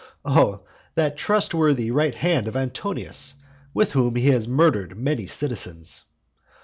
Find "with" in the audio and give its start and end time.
3.71-3.95